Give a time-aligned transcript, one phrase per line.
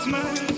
[0.00, 0.49] it's mine.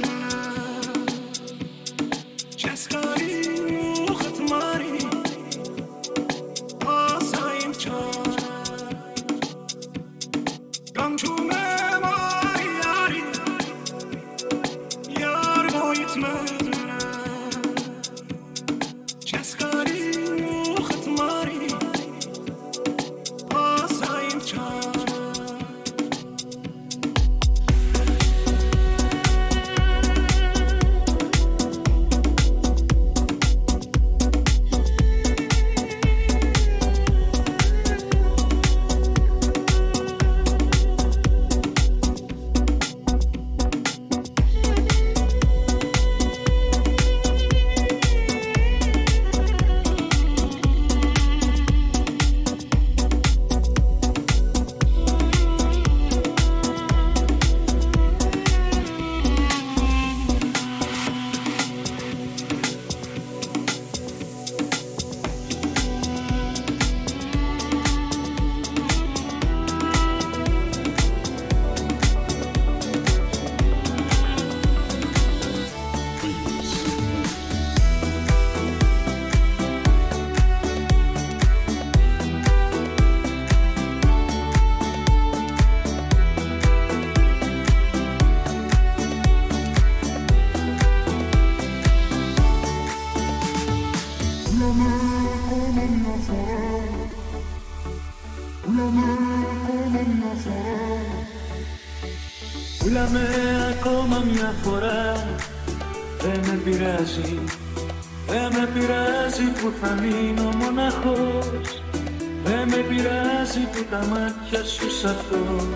[114.57, 115.67] σου σ' αυτό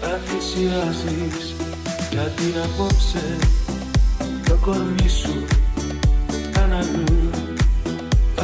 [0.00, 1.54] θα θυσιάζεις
[2.10, 3.36] γιατί απόψε
[4.48, 5.44] το κορμί σου
[6.52, 7.30] καν αλλού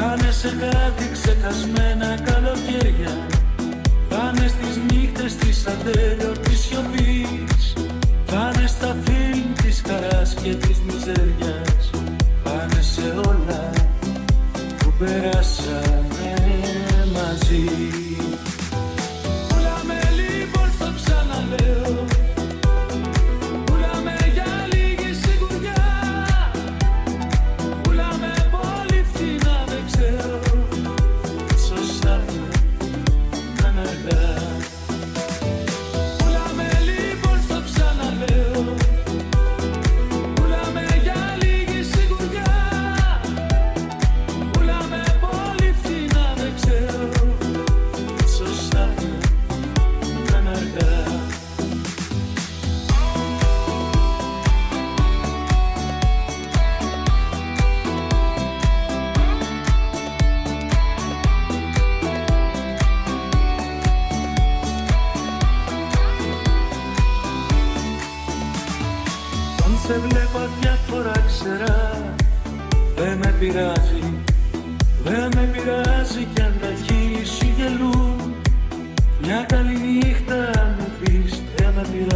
[0.01, 3.27] Πάνε σε κάτι ξεχασμένα καλοκαίρια.
[4.09, 7.73] Πάνε στις νύχτες της ατέλειωτης σιωπής.
[8.27, 11.91] Πάνε στα φιλμ της χαράς και της μιζέριας.
[12.43, 13.71] Πάνε σε όλα
[14.79, 16.35] που περάσαμε
[17.13, 17.98] μαζί.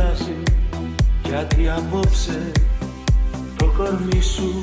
[0.03, 0.43] πειράζει
[1.25, 2.53] γιατί απόψε
[3.57, 4.61] το κορμί σου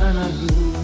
[0.00, 0.74] αναδούν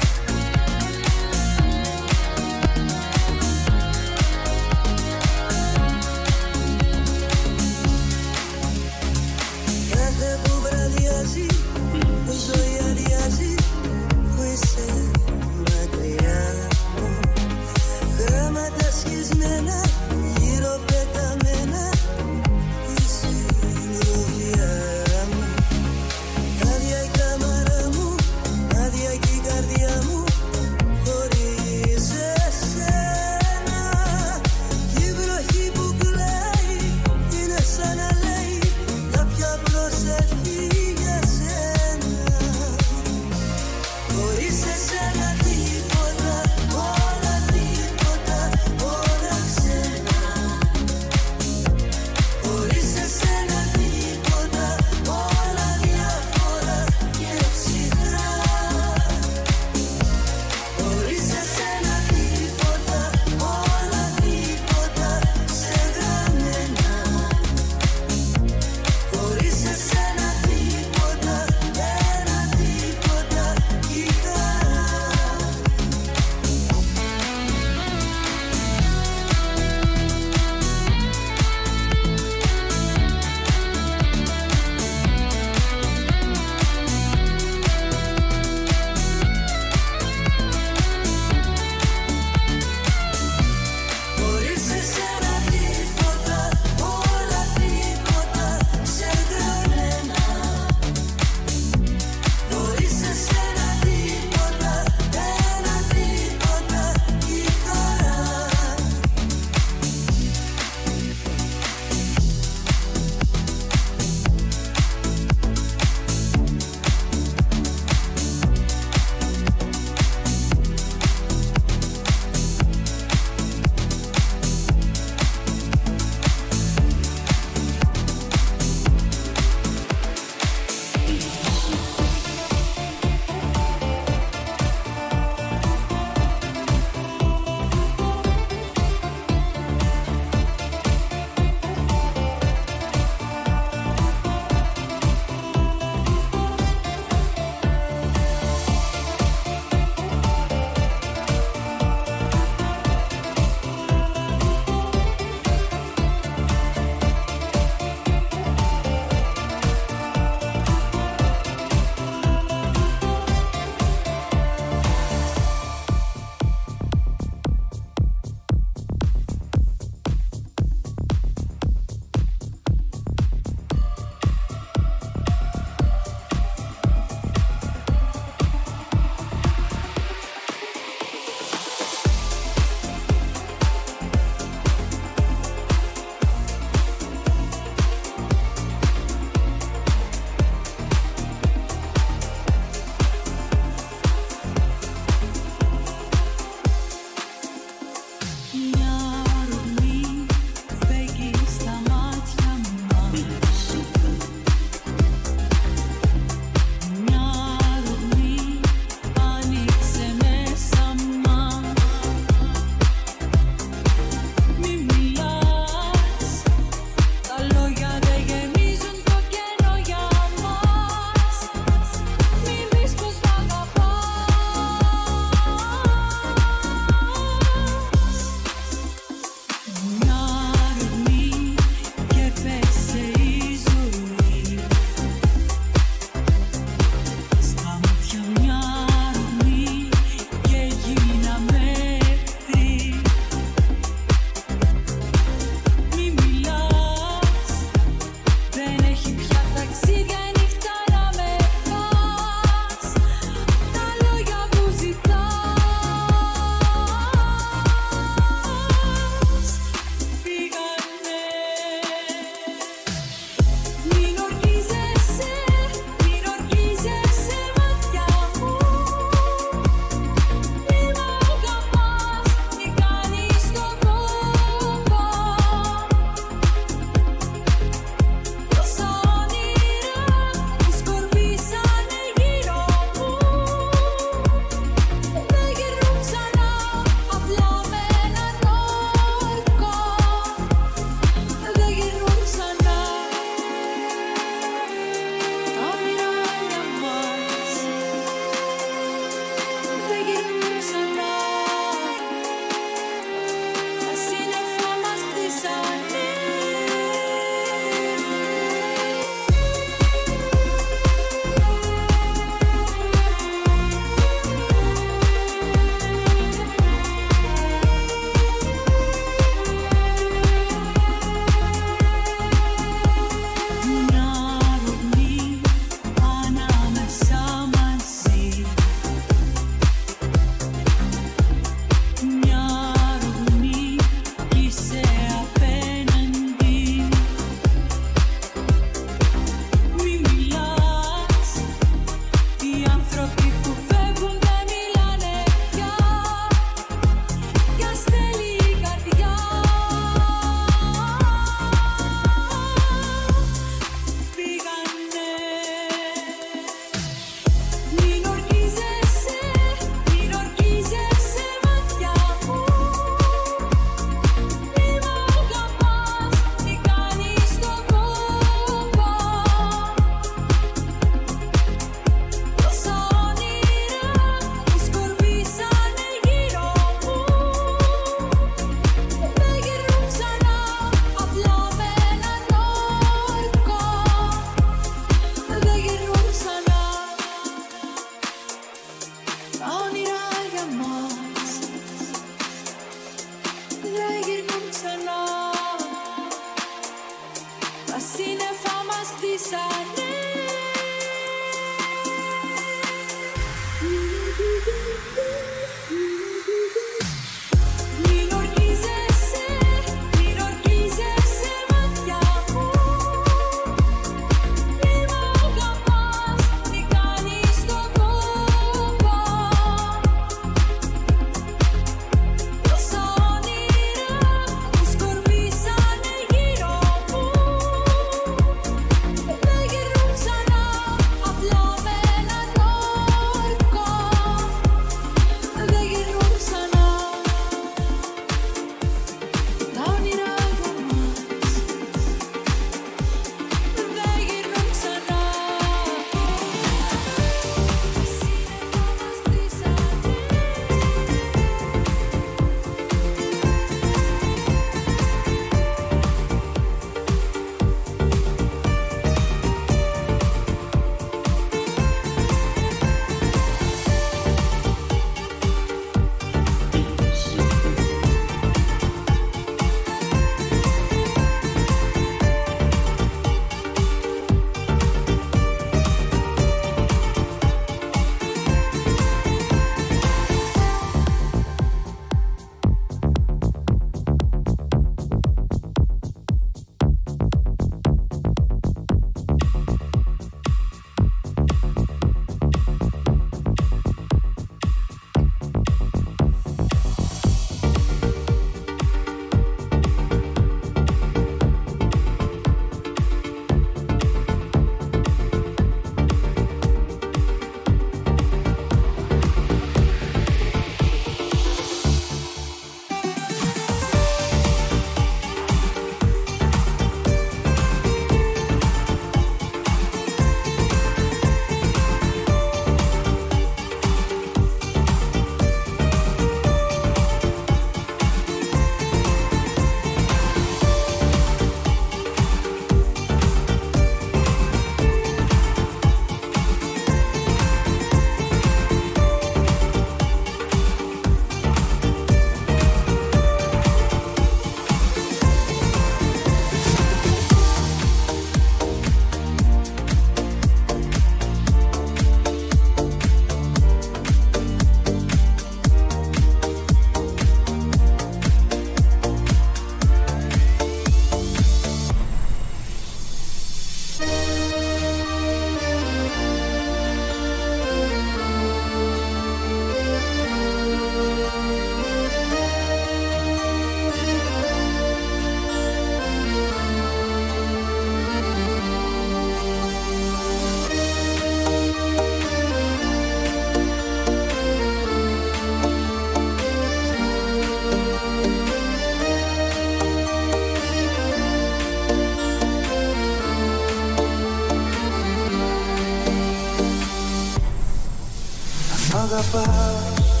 [598.86, 600.00] αγαπάς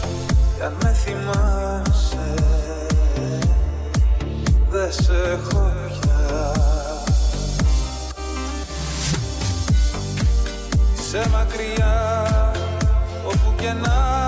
[0.56, 2.34] κι αν με θυμάσαι.
[4.70, 6.52] Δε σε έχω πια.
[11.10, 12.30] Σε μακριά
[13.26, 14.25] όπου και να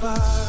[0.00, 0.39] goodbye